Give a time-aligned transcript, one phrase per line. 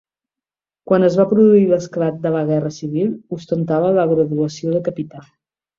[0.91, 5.27] Quan es va produir l'esclat de la Guerra civil, ostentava la graduació de capità.